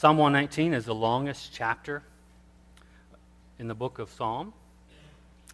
Psalm 0.00 0.16
119 0.16 0.72
is 0.72 0.86
the 0.86 0.94
longest 0.94 1.50
chapter 1.52 2.02
in 3.58 3.68
the 3.68 3.74
book 3.74 3.98
of 3.98 4.08
Psalm. 4.08 4.54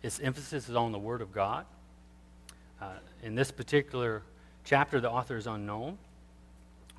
Its 0.05 0.21
emphasis 0.21 0.69
is 0.69 0.77
on 0.77 0.93
the 0.93 0.99
Word 1.01 1.21
of 1.21 1.33
God. 1.33 1.67
Uh, 2.81 2.93
in 3.25 3.35
this 3.35 3.51
particular 3.51 4.23
chapter, 4.63 5.01
the 5.01 5.11
author 5.11 5.37
is 5.37 5.49
unknown. 5.49 5.99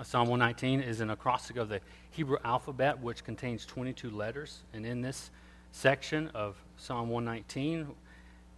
Psalm 0.03 0.27
119 0.27 0.81
is 0.81 0.99
an 0.99 1.09
acrostic 1.09 1.55
of 1.55 1.69
the 1.69 1.79
Hebrew 2.11 2.35
alphabet, 2.43 2.99
which 2.99 3.23
contains 3.23 3.65
22 3.65 4.09
letters. 4.09 4.63
And 4.73 4.85
in 4.85 4.99
this 4.99 5.31
section 5.71 6.29
of 6.33 6.57
Psalm 6.75 7.07
119 7.07 7.87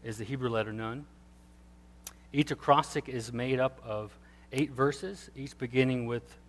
is 0.03 0.17
the 0.17 0.23
Hebrew 0.23 0.49
letter 0.49 0.73
Nun. 0.73 1.05
Each 2.33 2.49
acrostic 2.49 3.07
is 3.07 3.31
made 3.31 3.59
up 3.59 3.79
of 3.85 4.17
eight 4.51 4.71
verses, 4.71 5.29
each 5.35 5.55
beginning 5.59 6.07
with 6.07 6.39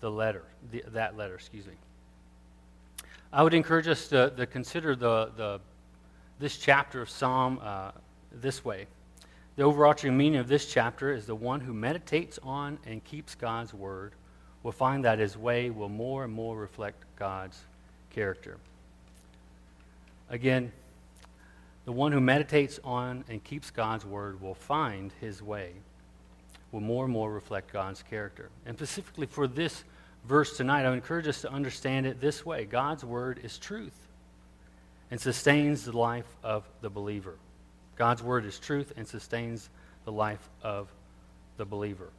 the 0.00 0.10
letter, 0.10 0.44
the, 0.70 0.84
that 0.88 1.16
letter, 1.16 1.34
excuse 1.34 1.66
me. 1.66 1.74
I 3.32 3.42
would 3.42 3.54
encourage 3.54 3.88
us 3.88 4.08
to, 4.08 4.30
to 4.36 4.46
consider 4.46 4.96
the, 4.96 5.30
the, 5.36 5.60
this 6.38 6.56
chapter 6.56 7.02
of 7.02 7.10
Psalm 7.10 7.60
uh, 7.62 7.90
this 8.32 8.64
way. 8.64 8.86
The 9.56 9.64
overarching 9.64 10.16
meaning 10.16 10.38
of 10.38 10.48
this 10.48 10.66
chapter 10.66 11.12
is 11.12 11.26
the 11.26 11.34
one 11.34 11.60
who 11.60 11.74
meditates 11.74 12.38
on 12.42 12.78
and 12.86 13.04
keeps 13.04 13.34
God's 13.34 13.74
word 13.74 14.12
will 14.62 14.72
find 14.72 15.04
that 15.04 15.18
his 15.18 15.36
way 15.36 15.70
will 15.70 15.88
more 15.88 16.24
and 16.24 16.32
more 16.32 16.56
reflect 16.56 17.04
God's 17.16 17.60
character. 18.10 18.58
Again, 20.30 20.72
the 21.84 21.92
one 21.92 22.12
who 22.12 22.20
meditates 22.20 22.78
on 22.84 23.24
and 23.28 23.42
keeps 23.42 23.70
God's 23.70 24.04
word 24.04 24.40
will 24.40 24.54
find 24.54 25.12
his 25.20 25.42
way 25.42 25.72
will 26.72 26.80
more 26.80 27.04
and 27.04 27.12
more 27.12 27.32
reflect 27.32 27.72
God's 27.72 28.02
character. 28.02 28.50
And 28.66 28.76
specifically 28.76 29.26
for 29.26 29.46
this 29.46 29.84
verse 30.28 30.56
tonight, 30.56 30.84
I 30.84 30.90
would 30.90 30.96
encourage 30.96 31.26
us 31.26 31.40
to 31.40 31.50
understand 31.50 32.06
it 32.06 32.20
this 32.20 32.44
way 32.44 32.66
God's 32.66 33.04
word 33.04 33.40
is 33.42 33.58
truth 33.58 34.06
and 35.10 35.18
sustains 35.18 35.84
the 35.84 35.96
life 35.96 36.26
of 36.44 36.68
the 36.82 36.90
believer. 36.90 37.36
God's 37.96 38.22
word 38.22 38.44
is 38.44 38.58
truth 38.58 38.92
and 38.96 39.08
sustains 39.08 39.70
the 40.04 40.12
life 40.12 40.48
of 40.62 40.88
the 41.56 41.64
believer. 41.64 42.10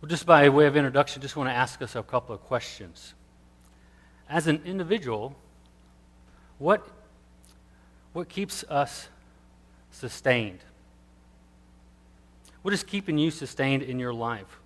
Well, 0.00 0.08
just 0.08 0.26
by 0.26 0.48
way 0.50 0.66
of 0.66 0.76
introduction, 0.76 1.22
just 1.22 1.34
want 1.34 1.48
to 1.48 1.54
ask 1.54 1.80
us 1.80 1.96
a 1.96 2.02
couple 2.02 2.34
of 2.34 2.42
questions. 2.42 3.14
As 4.28 4.46
an 4.46 4.60
individual, 4.66 5.34
what, 6.58 6.86
what 8.12 8.28
keeps 8.28 8.64
us 8.64 9.08
sustained? 9.90 10.60
What 12.60 12.74
is 12.74 12.82
keeping 12.82 13.16
you 13.16 13.30
sustained 13.30 13.82
in 13.82 13.98
your 13.98 14.12
life? 14.12 14.60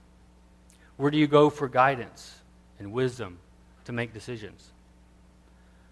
Where 0.99 1.13
do 1.13 1.17
you 1.17 1.29
go 1.29 1.49
for 1.49 1.69
guidance 1.69 2.35
and 2.79 2.93
wisdom 2.93 3.39
to 3.85 3.93
make 3.93 4.13
decisions? 4.13 4.73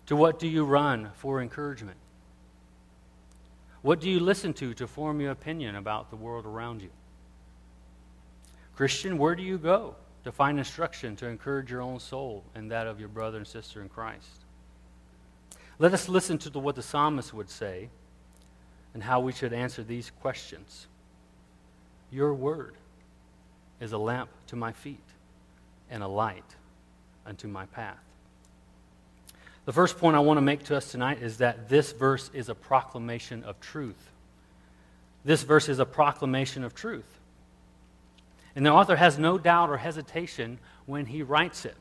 To 0.06 0.16
what 0.16 0.38
do 0.38 0.48
you 0.48 0.64
run 0.64 1.10
for 1.14 1.40
encouragement? 1.40 1.96
What 3.82 4.00
do 4.00 4.10
you 4.10 4.18
listen 4.18 4.52
to 4.54 4.74
to 4.74 4.86
form 4.88 5.20
your 5.20 5.30
opinion 5.30 5.76
about 5.76 6.10
the 6.10 6.16
world 6.16 6.44
around 6.44 6.82
you? 6.82 6.90
Christian, 8.74 9.16
where 9.16 9.36
do 9.36 9.44
you 9.44 9.58
go 9.58 9.94
to 10.24 10.32
find 10.32 10.58
instruction 10.58 11.14
to 11.16 11.26
encourage 11.26 11.70
your 11.70 11.82
own 11.82 12.00
soul 12.00 12.42
and 12.56 12.70
that 12.72 12.88
of 12.88 12.98
your 12.98 13.08
brother 13.08 13.38
and 13.38 13.46
sister 13.46 13.80
in 13.82 13.88
Christ? 13.88 14.44
Let 15.78 15.94
us 15.94 16.08
listen 16.08 16.36
to 16.38 16.58
what 16.58 16.74
the 16.74 16.82
psalmist 16.82 17.32
would 17.32 17.48
say 17.48 17.90
and 18.92 19.04
how 19.04 19.20
we 19.20 19.30
should 19.30 19.52
answer 19.52 19.84
these 19.84 20.10
questions. 20.20 20.88
Your 22.10 22.34
word 22.34 22.74
is 23.80 23.92
a 23.92 23.98
lamp 23.98 24.30
to 24.48 24.56
my 24.56 24.72
feet 24.72 25.04
and 25.90 26.02
a 26.02 26.08
light 26.08 26.56
unto 27.24 27.48
my 27.48 27.66
path. 27.66 27.98
The 29.64 29.72
first 29.72 29.98
point 29.98 30.16
I 30.16 30.20
want 30.20 30.38
to 30.38 30.42
make 30.42 30.64
to 30.64 30.76
us 30.76 30.90
tonight 30.90 31.20
is 31.20 31.38
that 31.38 31.68
this 31.68 31.92
verse 31.92 32.30
is 32.32 32.48
a 32.48 32.54
proclamation 32.54 33.42
of 33.44 33.60
truth. 33.60 34.10
This 35.24 35.42
verse 35.42 35.68
is 35.68 35.80
a 35.80 35.86
proclamation 35.86 36.62
of 36.62 36.74
truth. 36.74 37.18
And 38.54 38.64
the 38.64 38.70
author 38.70 38.96
has 38.96 39.18
no 39.18 39.38
doubt 39.38 39.68
or 39.68 39.76
hesitation 39.76 40.58
when 40.86 41.04
he 41.04 41.22
writes 41.22 41.64
it. 41.64 41.76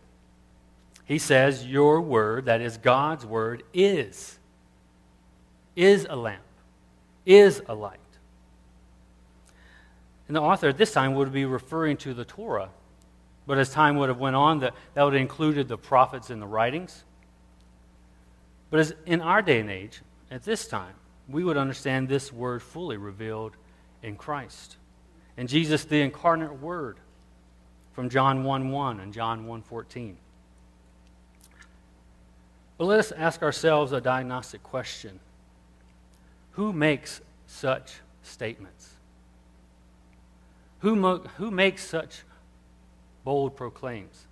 He 1.06 1.20
says, 1.20 1.66
Your 1.66 2.02
word, 2.02 2.46
that 2.46 2.60
is 2.60 2.78
God's 2.78 3.26
word, 3.26 3.64
is, 3.72 4.40
is 5.76 6.08
a 6.10 6.16
lamp, 6.16 6.42
is 7.26 7.62
a 7.68 7.76
light. 7.76 8.00
And 10.28 10.36
the 10.36 10.42
author 10.42 10.70
at 10.70 10.78
this 10.78 10.92
time 10.92 11.14
would 11.16 11.32
be 11.32 11.46
referring 11.46 11.98
to 11.98 12.14
the 12.14 12.26
Torah. 12.26 12.70
But 13.46 13.58
as 13.58 13.70
time 13.70 13.98
would 13.98 14.10
have 14.10 14.20
went 14.20 14.36
on, 14.36 14.60
that, 14.60 14.74
that 14.94 15.04
would 15.04 15.14
have 15.14 15.22
included 15.22 15.68
the 15.68 15.78
prophets 15.78 16.30
and 16.30 16.42
the 16.42 16.48
writings. 16.48 17.04
But 18.72 18.80
as 18.80 18.96
in 19.06 19.22
our 19.22 19.42
day 19.42 19.60
and 19.60 19.70
age, 19.70 20.02
at 20.32 20.44
this 20.44 20.68
time, 20.68 20.96
we 21.30 21.44
would 21.44 21.58
understand 21.58 22.08
this 22.08 22.34
word 22.34 22.62
fully 22.62 22.98
revealed 22.98 23.56
in 24.02 24.16
Christ. 24.16 24.78
And 25.38 25.48
Jesus, 25.48 25.86
the 25.86 26.02
incarnate 26.02 26.60
word 26.60 26.98
from 27.94 28.10
John 28.10 28.44
1 28.44 28.72
1 28.72 29.00
and 29.00 29.14
John 29.14 29.46
1 29.46 29.62
14. 29.62 30.18
But 32.78 32.86
let 32.86 33.00
us 33.00 33.12
ask 33.12 33.42
ourselves 33.42 33.92
a 33.92 34.02
diagnostic 34.02 34.64
question 34.64 35.20
Who 36.52 36.74
makes 36.74 37.22
such 37.48 37.94
statements? 38.24 38.95
Who, 40.86 40.96
mo- 40.96 41.24
who 41.38 41.50
makes 41.50 41.84
such 41.84 42.22
bold 43.24 43.58
proclaims? 43.58 44.28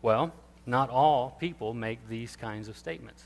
Well, 0.00 0.32
not 0.64 0.88
all 0.88 1.36
people 1.38 1.74
make 1.74 2.08
these 2.08 2.34
kinds 2.34 2.66
of 2.66 2.78
statements. 2.78 3.22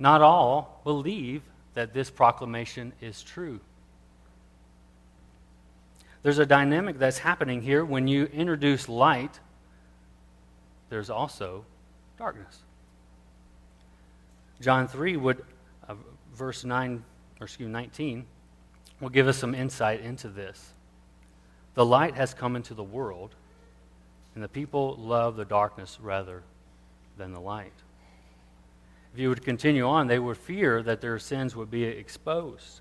Not 0.00 0.20
all 0.20 0.80
believe 0.82 1.42
that 1.74 1.94
this 1.94 2.10
proclamation 2.10 2.92
is 3.00 3.22
true. 3.22 3.60
There's 6.24 6.40
a 6.40 6.46
dynamic 6.46 6.98
that's 6.98 7.18
happening 7.18 7.62
here. 7.62 7.84
When 7.84 8.08
you 8.08 8.24
introduce 8.24 8.88
light, 8.88 9.38
there's 10.90 11.08
also 11.08 11.64
darkness. 12.18 12.58
John 14.60 14.88
3 14.88 15.18
would, 15.18 15.44
uh, 15.88 15.94
verse 16.34 16.64
9, 16.64 17.04
or 17.40 17.44
excuse 17.44 17.68
me, 17.68 17.72
19, 17.72 18.26
will 19.02 19.10
give 19.10 19.26
us 19.26 19.36
some 19.36 19.52
insight 19.52 20.00
into 20.00 20.28
this. 20.28 20.72
The 21.74 21.84
light 21.84 22.14
has 22.14 22.32
come 22.32 22.54
into 22.54 22.72
the 22.72 22.84
world, 22.84 23.34
and 24.34 24.44
the 24.44 24.48
people 24.48 24.96
love 24.96 25.34
the 25.34 25.44
darkness 25.44 25.98
rather 26.00 26.44
than 27.18 27.32
the 27.32 27.40
light. 27.40 27.72
If 29.12 29.18
you 29.18 29.28
would 29.28 29.44
continue 29.44 29.84
on, 29.86 30.06
they 30.06 30.20
would 30.20 30.38
fear 30.38 30.82
that 30.84 31.00
their 31.00 31.18
sins 31.18 31.56
would 31.56 31.70
be 31.70 31.82
exposed. 31.82 32.80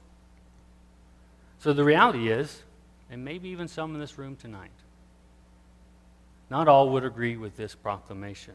So 1.57 1.73
the 1.73 1.83
reality 1.83 2.29
is, 2.29 2.61
and 3.09 3.25
maybe 3.25 3.49
even 3.49 3.67
some 3.67 3.95
in 3.95 3.99
this 3.99 4.17
room 4.19 4.35
tonight, 4.35 4.69
not 6.51 6.67
all 6.67 6.89
would 6.89 7.03
agree 7.03 7.35
with 7.35 7.57
this 7.57 7.73
proclamation. 7.73 8.53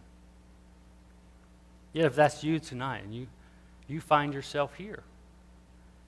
Yet, 1.92 2.06
if 2.06 2.14
that's 2.14 2.44
you 2.44 2.60
tonight 2.60 3.02
and 3.02 3.12
you, 3.12 3.26
you 3.88 4.00
find 4.00 4.32
yourself 4.32 4.74
here, 4.74 5.02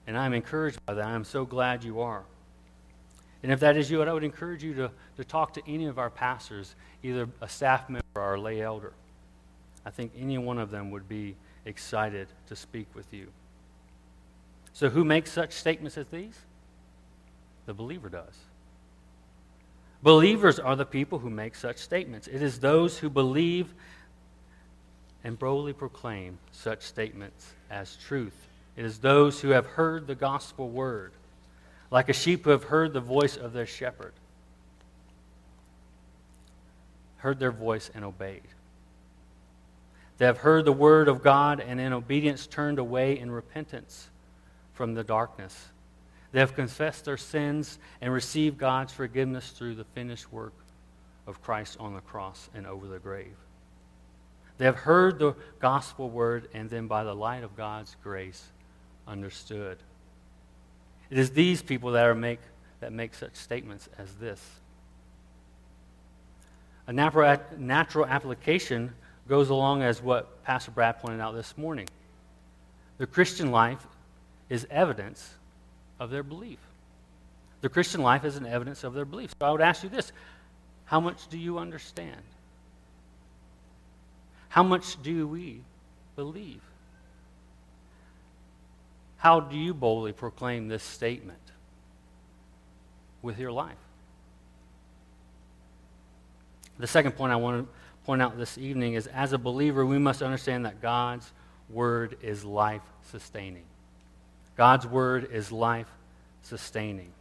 and 0.07 0.17
I'm 0.17 0.33
encouraged 0.33 0.79
by 0.85 0.95
that. 0.95 1.05
I'm 1.05 1.23
so 1.23 1.45
glad 1.45 1.83
you 1.83 2.01
are. 2.01 2.23
And 3.41 3.51
if 3.51 3.59
that 3.61 3.77
is 3.77 3.89
you, 3.89 4.01
I 4.01 4.11
would 4.11 4.23
encourage 4.23 4.63
you 4.63 4.73
to, 4.75 4.91
to 5.17 5.23
talk 5.23 5.53
to 5.53 5.61
any 5.67 5.85
of 5.85 5.97
our 5.97 6.09
pastors, 6.09 6.75
either 7.03 7.29
a 7.41 7.47
staff 7.47 7.89
member 7.89 8.03
or 8.15 8.35
a 8.35 8.41
lay 8.41 8.61
elder. 8.61 8.93
I 9.85 9.91
think 9.91 10.11
any 10.17 10.37
one 10.37 10.57
of 10.57 10.71
them 10.71 10.91
would 10.91 11.07
be 11.07 11.35
excited 11.65 12.27
to 12.47 12.55
speak 12.55 12.87
with 12.93 13.13
you. 13.13 13.27
So, 14.73 14.89
who 14.89 15.03
makes 15.03 15.31
such 15.31 15.53
statements 15.53 15.97
as 15.97 16.07
these? 16.09 16.37
The 17.65 17.73
believer 17.73 18.09
does. 18.09 18.35
Believers 20.01 20.59
are 20.59 20.75
the 20.75 20.85
people 20.85 21.19
who 21.19 21.29
make 21.29 21.55
such 21.55 21.77
statements. 21.77 22.27
It 22.27 22.41
is 22.41 22.59
those 22.59 22.97
who 22.97 23.09
believe 23.09 23.73
and 25.23 25.37
boldly 25.37 25.73
proclaim 25.73 26.39
such 26.51 26.83
statements 26.83 27.53
as 27.69 27.97
truth. 27.97 28.48
It 28.79 28.85
is 28.85 28.99
those 28.99 29.41
who 29.41 29.49
have 29.49 29.65
heard 29.65 30.07
the 30.07 30.15
gospel 30.15 30.69
word, 30.69 31.11
like 31.91 32.07
a 32.07 32.13
sheep 32.13 32.45
who 32.45 32.51
have 32.51 32.63
heard 32.63 32.93
the 32.93 33.01
voice 33.01 33.35
of 33.35 33.51
their 33.51 33.65
shepherd, 33.65 34.13
heard 37.17 37.39
their 37.39 37.51
voice 37.51 37.91
and 37.93 38.05
obeyed. 38.05 38.47
They 40.17 40.25
have 40.25 40.37
heard 40.37 40.63
the 40.63 40.71
word 40.71 41.09
of 41.09 41.21
God 41.21 41.59
and 41.59 41.77
in 41.77 41.91
obedience 41.91 42.47
turned 42.47 42.79
away 42.79 43.19
in 43.19 43.29
repentance 43.29 44.09
from 44.71 44.93
the 44.93 45.03
darkness. 45.03 45.67
They 46.31 46.39
have 46.39 46.55
confessed 46.55 47.03
their 47.03 47.17
sins 47.17 47.79
and 47.99 48.13
received 48.13 48.57
God's 48.57 48.93
forgiveness 48.93 49.49
through 49.49 49.75
the 49.75 49.83
finished 49.93 50.31
work 50.31 50.53
of 51.27 51.41
Christ 51.41 51.75
on 51.81 51.95
the 51.95 51.99
cross 51.99 52.49
and 52.55 52.65
over 52.65 52.87
the 52.87 52.99
grave. 52.99 53.35
They 54.57 54.63
have 54.63 54.77
heard 54.77 55.19
the 55.19 55.35
gospel 55.59 56.09
word 56.09 56.47
and 56.53 56.69
then 56.69 56.87
by 56.87 57.03
the 57.03 57.13
light 57.13 57.43
of 57.43 57.57
God's 57.57 57.97
grace 58.01 58.41
understood. 59.09 59.77
It 61.09 61.17
is 61.17 61.31
these 61.31 61.61
people 61.61 61.91
that, 61.91 62.05
are 62.05 62.15
make, 62.15 62.39
that 62.79 62.93
make 62.93 63.13
such 63.13 63.35
statements 63.35 63.89
as 63.97 64.13
this. 64.15 64.41
A 66.87 66.93
natural, 66.93 67.37
natural 67.57 68.05
application 68.05 68.93
goes 69.27 69.49
along 69.49 69.83
as 69.83 70.01
what 70.01 70.43
Pastor 70.43 70.71
Brad 70.71 70.99
pointed 70.99 71.19
out 71.19 71.35
this 71.35 71.57
morning. 71.57 71.87
The 72.97 73.07
Christian 73.07 73.51
life 73.51 73.85
is 74.49 74.65
evidence 74.69 75.33
of 75.99 76.09
their 76.09 76.23
belief. 76.23 76.59
The 77.61 77.69
Christian 77.69 78.01
life 78.01 78.23
is 78.23 78.37
an 78.37 78.45
evidence 78.45 78.83
of 78.83 78.93
their 78.93 79.05
belief. 79.05 79.31
So 79.39 79.45
I 79.45 79.51
would 79.51 79.61
ask 79.61 79.83
you 79.83 79.89
this 79.89 80.11
how 80.85 80.99
much 80.99 81.27
do 81.27 81.37
you 81.37 81.59
understand? 81.59 82.21
How 84.49 84.63
much 84.63 85.01
do 85.03 85.27
we 85.27 85.61
believe? 86.15 86.61
How 89.19 89.41
do 89.41 89.57
you 89.57 89.73
boldly 89.73 90.13
proclaim 90.13 90.69
this 90.69 90.81
statement 90.81 91.39
with 93.21 93.37
your 93.37 93.51
life? 93.51 93.75
The 96.77 96.87
second 96.87 97.11
point 97.11 97.33
I 97.33 97.35
want 97.35 97.67
to 97.67 97.73
point 98.05 98.21
out 98.21 98.37
this 98.37 98.57
evening 98.57 98.93
is 98.93 99.07
as 99.07 99.33
a 99.33 99.37
believer, 99.37 99.85
we 99.85 99.99
must 99.99 100.21
understand 100.21 100.65
that 100.65 100.81
God's 100.81 101.29
word 101.69 102.17
is 102.21 102.45
life 102.45 102.81
sustaining. 103.11 103.65
God's 104.55 104.87
word 104.87 105.29
is 105.31 105.51
life 105.51 105.89
sustaining. 106.41 107.11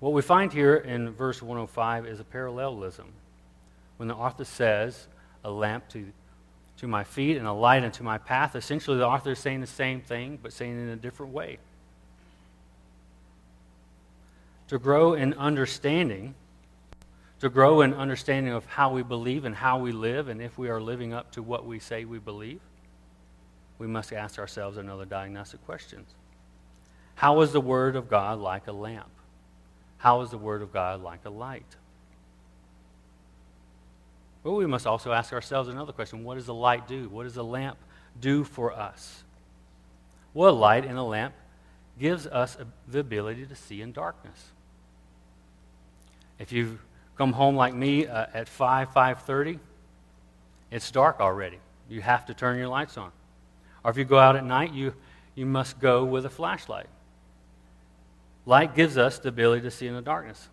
What 0.00 0.12
we 0.12 0.20
find 0.20 0.52
here 0.52 0.76
in 0.76 1.10
verse 1.12 1.40
105 1.40 2.06
is 2.06 2.20
a 2.20 2.24
parallelism. 2.24 3.06
When 3.96 4.08
the 4.08 4.14
author 4.14 4.44
says, 4.44 5.06
a 5.44 5.50
lamp 5.50 5.88
to, 5.90 6.12
to 6.78 6.86
my 6.86 7.04
feet 7.04 7.36
and 7.36 7.46
a 7.46 7.52
light 7.52 7.84
unto 7.84 8.02
my 8.02 8.18
path, 8.18 8.56
essentially 8.56 8.98
the 8.98 9.06
author 9.06 9.32
is 9.32 9.38
saying 9.38 9.60
the 9.60 9.66
same 9.66 10.00
thing, 10.00 10.38
but 10.42 10.52
saying 10.52 10.78
it 10.78 10.82
in 10.82 10.88
a 10.88 10.96
different 10.96 11.32
way. 11.32 11.58
To 14.68 14.78
grow 14.78 15.14
in 15.14 15.34
understanding, 15.34 16.34
to 17.40 17.48
grow 17.48 17.82
in 17.82 17.92
understanding 17.94 18.52
of 18.52 18.64
how 18.66 18.92
we 18.92 19.02
believe 19.02 19.44
and 19.44 19.54
how 19.54 19.78
we 19.78 19.92
live, 19.92 20.28
and 20.28 20.40
if 20.40 20.56
we 20.58 20.70
are 20.70 20.80
living 20.80 21.12
up 21.12 21.30
to 21.32 21.42
what 21.42 21.66
we 21.66 21.78
say 21.78 22.04
we 22.04 22.18
believe, 22.18 22.60
we 23.78 23.86
must 23.86 24.12
ask 24.12 24.38
ourselves 24.38 24.76
another 24.76 25.04
diagnostic 25.04 25.64
question 25.66 26.06
How 27.16 27.40
is 27.40 27.52
the 27.52 27.60
Word 27.60 27.96
of 27.96 28.08
God 28.08 28.38
like 28.38 28.66
a 28.66 28.72
lamp? 28.72 29.10
How 29.98 30.20
is 30.22 30.30
the 30.30 30.38
Word 30.38 30.62
of 30.62 30.72
God 30.72 31.02
like 31.02 31.24
a 31.24 31.30
light? 31.30 31.76
Well, 34.42 34.56
we 34.56 34.66
must 34.66 34.86
also 34.86 35.12
ask 35.12 35.32
ourselves 35.32 35.68
another 35.68 35.92
question 35.92 36.24
What 36.24 36.34
does 36.34 36.48
a 36.48 36.52
light 36.52 36.88
do? 36.88 37.08
What 37.08 37.24
does 37.24 37.36
a 37.36 37.42
lamp 37.42 37.78
do 38.20 38.44
for 38.44 38.72
us? 38.72 39.22
Well, 40.34 40.50
a 40.50 40.56
light 40.56 40.84
in 40.84 40.96
a 40.96 41.06
lamp 41.06 41.34
gives 41.98 42.26
us 42.26 42.56
the 42.88 42.98
ability 42.98 43.46
to 43.46 43.54
see 43.54 43.82
in 43.82 43.92
darkness. 43.92 44.50
If 46.38 46.52
you 46.52 46.78
come 47.16 47.32
home 47.32 47.54
like 47.54 47.74
me 47.74 48.06
uh, 48.06 48.26
at 48.32 48.48
5, 48.48 48.90
5.30, 48.92 49.58
it's 50.70 50.90
dark 50.90 51.20
already. 51.20 51.58
You 51.88 52.00
have 52.00 52.26
to 52.26 52.34
turn 52.34 52.58
your 52.58 52.68
lights 52.68 52.96
on. 52.96 53.12
Or 53.84 53.90
if 53.90 53.98
you 53.98 54.04
go 54.04 54.18
out 54.18 54.36
at 54.36 54.44
night, 54.44 54.72
you, 54.72 54.94
you 55.34 55.44
must 55.44 55.78
go 55.78 56.04
with 56.04 56.24
a 56.24 56.30
flashlight. 56.30 56.86
Light 58.46 58.74
gives 58.74 58.96
us 58.96 59.18
the 59.18 59.28
ability 59.28 59.62
to 59.62 59.70
see 59.70 59.86
in 59.86 59.94
the 59.94 60.02
darkness. 60.02 60.48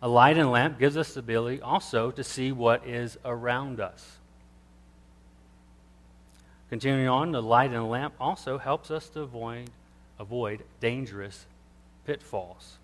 A 0.00 0.08
light 0.08 0.38
and 0.38 0.50
lamp 0.50 0.78
gives 0.78 0.96
us 0.96 1.14
the 1.14 1.20
ability 1.20 1.60
also 1.60 2.10
to 2.12 2.22
see 2.22 2.52
what 2.52 2.86
is 2.86 3.18
around 3.24 3.80
us. 3.80 4.18
Continuing 6.70 7.08
on, 7.08 7.32
the 7.32 7.42
light 7.42 7.72
and 7.72 7.88
lamp 7.88 8.14
also 8.20 8.58
helps 8.58 8.90
us 8.90 9.08
to 9.10 9.22
avoid, 9.22 9.70
avoid 10.18 10.62
dangerous 10.80 11.46
pitfalls. 12.06 12.76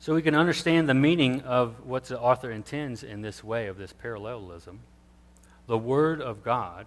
So 0.00 0.14
we 0.14 0.22
can 0.22 0.34
understand 0.34 0.88
the 0.88 0.94
meaning 0.94 1.42
of 1.42 1.86
what 1.86 2.04
the 2.04 2.18
author 2.18 2.50
intends 2.50 3.02
in 3.02 3.22
this 3.22 3.42
way 3.44 3.66
of 3.66 3.78
this 3.78 3.92
parallelism. 3.92 4.80
The 5.66 5.78
Word 5.78 6.20
of 6.20 6.42
God 6.42 6.86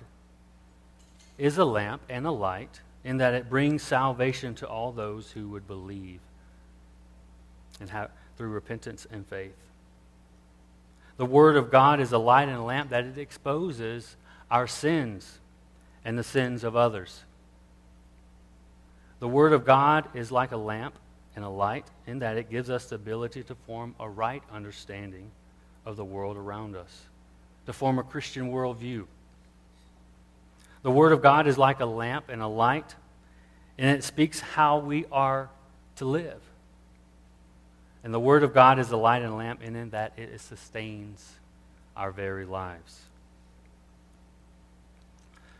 is 1.37 1.57
a 1.57 1.65
lamp 1.65 2.01
and 2.09 2.25
a 2.25 2.31
light 2.31 2.81
in 3.03 3.17
that 3.17 3.33
it 3.33 3.49
brings 3.49 3.81
salvation 3.81 4.55
to 4.55 4.67
all 4.67 4.91
those 4.91 5.31
who 5.31 5.49
would 5.49 5.67
believe 5.67 6.19
and 7.79 7.89
have, 7.89 8.11
through 8.37 8.49
repentance 8.49 9.07
and 9.11 9.25
faith. 9.25 9.55
The 11.17 11.25
Word 11.25 11.55
of 11.55 11.71
God 11.71 11.99
is 11.99 12.11
a 12.11 12.17
light 12.17 12.47
and 12.47 12.57
a 12.57 12.63
lamp 12.63 12.89
that 12.91 13.05
it 13.05 13.17
exposes 13.17 14.15
our 14.49 14.67
sins 14.67 15.39
and 16.03 16.17
the 16.17 16.23
sins 16.23 16.63
of 16.63 16.75
others. 16.75 17.23
The 19.19 19.27
Word 19.27 19.53
of 19.53 19.65
God 19.65 20.07
is 20.15 20.31
like 20.31 20.51
a 20.51 20.57
lamp 20.57 20.95
and 21.35 21.45
a 21.45 21.49
light 21.49 21.85
in 22.07 22.19
that 22.19 22.37
it 22.37 22.49
gives 22.49 22.69
us 22.69 22.85
the 22.85 22.95
ability 22.95 23.43
to 23.43 23.55
form 23.55 23.95
a 23.99 24.09
right 24.09 24.43
understanding 24.51 25.29
of 25.85 25.95
the 25.95 26.05
world 26.05 26.37
around 26.37 26.75
us, 26.75 27.03
to 27.65 27.73
form 27.73 27.99
a 27.99 28.03
Christian 28.03 28.51
worldview. 28.51 29.05
The 30.83 30.91
Word 30.91 31.11
of 31.11 31.21
God 31.21 31.47
is 31.47 31.57
like 31.57 31.79
a 31.79 31.85
lamp 31.85 32.29
and 32.29 32.41
a 32.41 32.47
light, 32.47 32.95
and 33.77 33.89
it 33.89 34.03
speaks 34.03 34.39
how 34.39 34.79
we 34.79 35.05
are 35.11 35.49
to 35.97 36.05
live. 36.05 36.41
And 38.03 38.13
the 38.13 38.19
Word 38.19 38.43
of 38.43 38.53
God 38.53 38.79
is 38.79 38.91
a 38.91 38.97
light 38.97 39.21
and 39.21 39.33
a 39.33 39.35
lamp, 39.35 39.61
and 39.63 39.77
in 39.77 39.91
that 39.91 40.13
it 40.17 40.39
sustains 40.41 41.33
our 41.95 42.11
very 42.11 42.45
lives. 42.45 42.99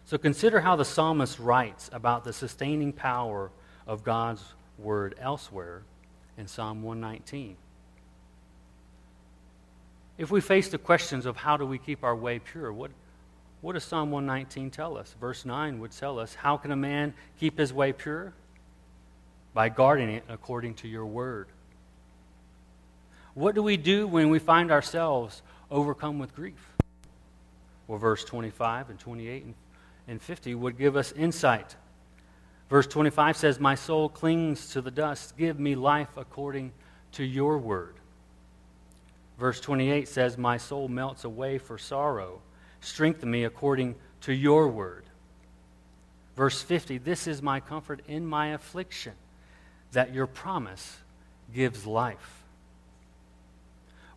So 0.05 0.17
consider 0.17 0.59
how 0.59 0.75
the 0.75 0.85
psalmist 0.85 1.39
writes 1.39 1.89
about 1.93 2.23
the 2.23 2.33
sustaining 2.33 2.91
power 2.91 3.51
of 3.85 4.03
God's 4.03 4.43
Word 4.77 5.15
elsewhere 5.19 5.83
in 6.37 6.47
Psalm 6.47 6.81
119. 6.81 7.55
If 10.17 10.31
we 10.31 10.41
face 10.41 10.69
the 10.69 10.77
questions 10.77 11.25
of 11.25 11.37
how 11.37 11.57
do 11.57 11.65
we 11.65 11.77
keep 11.77 12.03
our 12.03 12.15
way 12.15 12.39
pure, 12.39 12.73
what, 12.73 12.91
what 13.61 13.73
does 13.73 13.83
Psalm 13.83 14.09
119 14.09 14.71
tell 14.71 14.97
us? 14.97 15.15
Verse 15.19 15.45
9 15.45 15.79
would 15.79 15.91
tell 15.91 16.19
us 16.19 16.33
How 16.33 16.57
can 16.57 16.71
a 16.71 16.75
man 16.75 17.13
keep 17.39 17.57
his 17.57 17.71
way 17.71 17.93
pure? 17.93 18.33
By 19.53 19.69
guarding 19.69 20.09
it 20.09 20.23
according 20.27 20.75
to 20.75 20.87
your 20.87 21.05
word. 21.05 21.47
What 23.33 23.55
do 23.55 23.63
we 23.63 23.77
do 23.77 24.07
when 24.07 24.29
we 24.29 24.39
find 24.39 24.71
ourselves 24.71 25.41
overcome 25.69 26.19
with 26.19 26.35
grief? 26.35 26.73
Well, 27.87 27.99
verse 27.99 28.23
25 28.23 28.89
and 28.89 28.99
28 28.99 29.45
and 30.07 30.21
50 30.21 30.55
would 30.55 30.77
give 30.77 30.95
us 30.95 31.11
insight. 31.11 31.75
Verse 32.69 32.87
25 32.87 33.37
says, 33.37 33.59
My 33.59 33.75
soul 33.75 34.09
clings 34.09 34.69
to 34.69 34.81
the 34.81 34.91
dust. 34.91 35.37
Give 35.37 35.59
me 35.59 35.75
life 35.75 36.09
according 36.17 36.71
to 37.13 37.23
your 37.23 37.57
word. 37.57 37.95
Verse 39.37 39.59
28 39.59 40.07
says, 40.07 40.37
My 40.37 40.57
soul 40.57 40.87
melts 40.87 41.25
away 41.25 41.57
for 41.57 41.77
sorrow 41.77 42.41
Strengthen 42.81 43.29
me 43.29 43.45
according 43.45 43.95
to 44.21 44.33
your 44.33 44.67
word. 44.67 45.05
Verse 46.35 46.61
50 46.61 46.97
This 46.97 47.27
is 47.27 47.41
my 47.41 47.59
comfort 47.59 48.01
in 48.07 48.25
my 48.25 48.47
affliction, 48.47 49.13
that 49.91 50.13
your 50.13 50.27
promise 50.27 50.97
gives 51.53 51.85
life. 51.85 52.43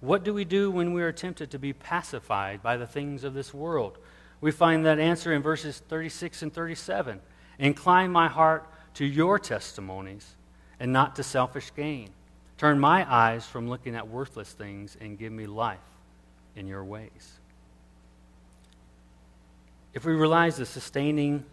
What 0.01 0.25
do 0.25 0.35
we 0.35 0.45
do 0.45 0.71
when 0.71 0.93
we 0.93 1.03
are 1.03 1.13
tempted 1.13 1.51
to 1.53 1.59
be 1.59 1.73
pacified 1.73 2.63
by 2.63 2.77
the 2.77 2.87
things 2.87 3.25
of 3.25 3.35
this 3.35 3.55
world? 3.55 3.99
We 4.41 4.51
find 4.51 4.85
that 4.85 4.99
answer 4.99 5.33
in 5.33 5.43
verses 5.43 5.79
36 5.89 6.43
and 6.43 6.53
37. 6.53 7.21
Incline 7.59 8.11
my 8.11 8.29
heart 8.29 8.69
to 8.95 9.05
your 9.07 9.39
testimonies 9.39 10.35
and 10.79 10.93
not 10.93 11.17
to 11.17 11.23
selfish 11.23 11.73
gain. 11.75 12.11
Turn 12.59 12.79
my 12.79 13.11
eyes 13.11 13.47
from 13.47 13.69
looking 13.69 13.95
at 13.95 14.09
worthless 14.09 14.53
things 14.53 14.97
and 15.01 15.19
give 15.19 15.33
me 15.33 15.47
life 15.47 15.79
in 16.55 16.67
your 16.67 16.85
ways. 16.85 17.41
If 19.95 20.05
we 20.05 20.13
realize 20.13 20.57
the 20.57 20.67
sustaining 20.67 21.45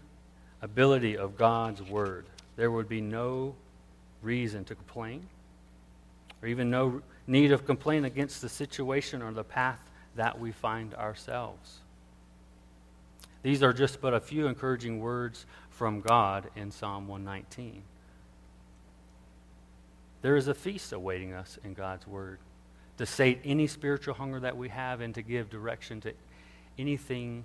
ability 0.64 1.16
of 1.16 1.38
God's 1.38 1.82
word, 1.84 2.26
there 2.56 2.72
would 2.72 2.90
be 2.90 3.00
no 3.00 3.56
reason 4.24 4.66
to 4.66 4.76
complain, 4.76 5.28
or 6.42 6.48
even 6.48 6.72
no 6.72 7.04
need 7.28 7.52
of 7.52 7.66
complaint 7.66 8.06
against 8.06 8.42
the 8.42 8.50
situation 8.50 9.22
or 9.22 9.32
the 9.32 9.44
path 9.44 9.80
that 10.16 10.40
we 10.40 10.52
find 10.52 10.96
ourselves. 10.96 11.78
These 13.44 13.62
are 13.62 13.74
just 13.74 14.02
but 14.02 14.14
a 14.14 14.20
few 14.20 14.48
encouraging 14.48 15.00
words 15.00 15.46
from 15.70 16.02
God 16.02 16.50
in 16.56 16.72
Psalm 16.72 17.08
119. 17.08 17.84
There 20.24 20.36
is 20.36 20.48
a 20.48 20.54
feast 20.54 20.94
awaiting 20.94 21.34
us 21.34 21.58
in 21.64 21.74
God's 21.74 22.08
Word 22.08 22.40
to 22.98 23.06
sate 23.06 23.40
any 23.44 23.66
spiritual 23.68 24.14
hunger 24.14 24.40
that 24.40 24.58
we 24.58 24.70
have 24.70 25.02
and 25.02 25.14
to 25.16 25.22
give 25.22 25.50
direction 25.50 26.02
to 26.02 26.14
anything 26.78 27.44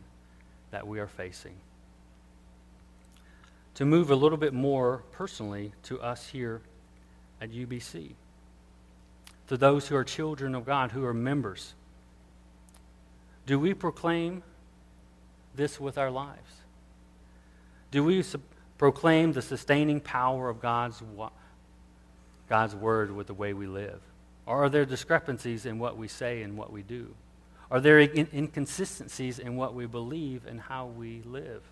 that 0.77 0.87
we 0.87 1.01
are 1.01 1.07
facing. 1.07 1.55
To 3.77 3.87
move 3.87 4.11
a 4.11 4.15
little 4.15 4.37
bit 4.37 4.53
more 4.53 5.03
personally 5.13 5.73
to 5.85 5.99
us 6.03 6.29
here 6.29 6.61
at 7.41 7.51
UBC, 7.51 8.11
to 9.47 9.57
those 9.57 9.89
who 9.89 9.97
are 9.97 10.05
children 10.05 10.55
of 10.55 10.67
God, 10.67 10.93
who 10.93 11.07
are 11.07 11.15
members, 11.15 11.73
do 13.47 13.59
we 13.59 13.73
proclaim 13.73 14.43
this 15.55 15.81
with 15.81 15.97
our 15.97 16.11
lives? 16.11 16.61
Do 17.91 18.05
we 18.05 18.23
su- 18.23 18.43
proclaim 18.77 19.33
the 19.33 19.41
sustaining 19.41 19.99
power 19.99 20.51
of 20.51 20.61
God's, 20.61 21.03
God's 22.51 22.77
word 22.77 23.11
with 23.11 23.29
the 23.29 23.35
way 23.35 23.55
we 23.55 23.67
live? 23.67 24.03
Or 24.45 24.65
are 24.65 24.69
there 24.69 24.85
discrepancies 24.85 25.65
in 25.65 25.79
what 25.79 25.97
we 25.97 26.07
say 26.07 26.43
and 26.43 26.59
what 26.59 26.71
we 26.71 26.83
do? 26.83 27.15
Are 27.71 27.81
there 27.81 27.99
in- 27.99 28.29
inconsistencies 28.33 29.39
in 29.39 29.57
what 29.57 29.75
we 29.75 29.87
believe 29.87 30.47
and 30.47 30.61
how 30.61 30.87
we 30.87 31.23
live? 31.23 31.63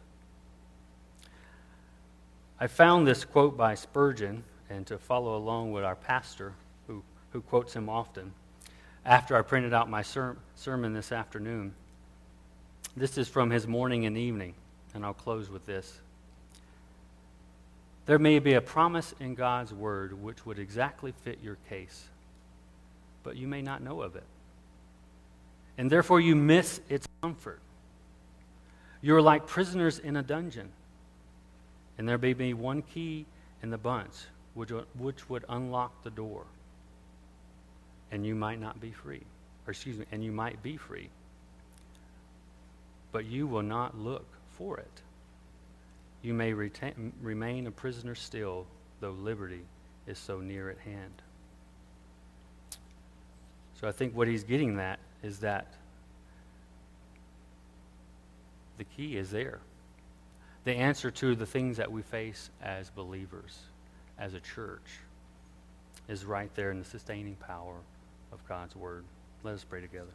I 2.59 2.67
found 2.67 3.07
this 3.07 3.25
quote 3.25 3.57
by 3.57 3.75
Spurgeon, 3.75 4.45
and 4.71 4.87
to 4.87 4.99
follow 4.99 5.37
along 5.37 5.73
with 5.73 5.85
our 5.85 5.97
pastor, 5.97 6.55
who, 6.87 7.03
who 7.31 7.41
quotes 7.43 7.75
him 7.75 7.89
often, 7.89 8.33
after 9.05 9.37
I 9.37 9.43
printed 9.43 9.73
out 9.73 9.91
my 9.91 10.03
ser- 10.03 10.37
sermon 10.55 10.95
this 10.95 11.13
afternoon. 11.13 11.75
This 12.97 13.19
is 13.19 13.29
from 13.29 13.51
his 13.51 13.67
morning 13.67 14.07
and 14.07 14.17
evening, 14.17 14.55
and 14.95 15.05
I'll 15.05 15.15
close 15.15 15.51
with 15.51 15.67
this. 15.67 16.01
There 18.07 18.19
may 18.19 18.39
be 18.39 18.55
a 18.55 18.61
promise 18.61 19.15
in 19.19 19.35
God's 19.35 19.73
word 19.73 20.23
which 20.23 20.45
would 20.47 20.59
exactly 20.59 21.13
fit 21.23 21.39
your 21.43 21.57
case, 21.69 22.09
but 23.23 23.37
you 23.37 23.49
may 23.49 23.63
not 23.63 23.83
know 23.83 24.03
of 24.03 24.15
it. 24.17 24.25
And 25.77 25.91
therefore, 25.91 26.21
you 26.21 26.37
miss 26.37 26.81
its 26.89 27.07
comfort. 27.21 27.61
You're 29.03 29.23
like 29.23 29.47
prisoners 29.47 29.99
in 29.99 30.17
a 30.17 30.23
dungeon, 30.23 30.71
and 31.99 32.09
there 32.09 32.19
may 32.19 32.33
be 32.33 32.55
one 32.55 32.83
key 32.83 33.27
in 33.63 33.71
the 33.71 33.79
bunch 33.79 34.15
which, 34.55 34.71
which 34.99 35.29
would 35.29 35.45
unlock 35.49 36.05
the 36.05 36.11
door, 36.11 36.45
and 38.11 38.25
you 38.25 38.35
might 38.35 38.61
not 38.61 38.81
be 38.81 38.93
free. 38.93 39.23
Or, 39.67 39.73
excuse 39.73 39.99
me, 39.99 40.07
and 40.13 40.23
you 40.23 40.31
might 40.31 40.63
be 40.63 40.77
free, 40.77 41.09
but 43.13 43.25
you 43.25 43.47
will 43.47 43.63
not 43.63 43.99
look 43.99 44.27
for 44.57 44.79
it 44.79 45.03
you 46.25 46.33
may 46.33 46.55
retain, 46.55 47.13
remain 47.21 47.67
a 47.67 47.71
prisoner 47.71 48.15
still, 48.15 48.67
though 49.01 49.11
liberty 49.11 49.61
is 50.07 50.19
so 50.19 50.41
near 50.41 50.71
at 50.71 50.79
hand. 50.79 51.23
So 53.79 53.87
I 53.87 53.93
think 53.93 54.17
what 54.17 54.27
he's 54.27 54.43
getting 54.43 54.81
at 54.81 54.99
is 55.25 55.39
that 55.39 55.67
the 58.77 58.85
key 58.85 59.17
is 59.17 59.31
there. 59.31 59.59
The 60.65 60.73
answer 60.73 61.11
to 61.11 61.35
the 61.35 61.47
things 61.47 61.79
that 61.79 61.91
we 61.91 62.03
face 62.03 62.51
as 62.63 62.91
believers, 62.91 63.59
as 64.19 64.35
a 64.35 64.41
church, 64.41 64.99
is 66.09 66.25
right 66.25 66.55
there 66.55 66.71
in 66.71 66.79
the 66.79 66.85
sustaining 66.85 67.37
power 67.37 67.77
of 68.33 68.47
God's 68.47 68.77
Word. 68.77 69.05
Let 69.43 69.55
us 69.55 69.65
pray 69.65 69.81
together. 69.81 70.13